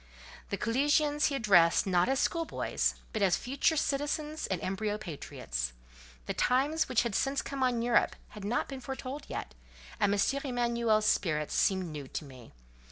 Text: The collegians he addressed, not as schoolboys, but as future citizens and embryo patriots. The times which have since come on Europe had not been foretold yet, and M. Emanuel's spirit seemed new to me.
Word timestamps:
The 0.49 0.57
collegians 0.57 1.25
he 1.27 1.35
addressed, 1.35 1.85
not 1.85 2.09
as 2.09 2.19
schoolboys, 2.19 2.95
but 3.13 3.21
as 3.21 3.35
future 3.35 3.77
citizens 3.77 4.47
and 4.47 4.59
embryo 4.63 4.97
patriots. 4.97 5.73
The 6.25 6.33
times 6.33 6.89
which 6.89 7.03
have 7.03 7.13
since 7.13 7.43
come 7.43 7.61
on 7.61 7.83
Europe 7.83 8.15
had 8.29 8.43
not 8.43 8.67
been 8.67 8.81
foretold 8.81 9.25
yet, 9.27 9.53
and 9.99 10.11
M. 10.11 10.39
Emanuel's 10.43 11.05
spirit 11.05 11.51
seemed 11.51 11.85
new 11.91 12.07
to 12.07 12.25
me. 12.25 12.51